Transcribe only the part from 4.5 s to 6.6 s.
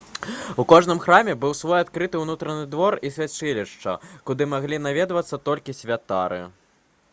маглі наведвацца толькі святары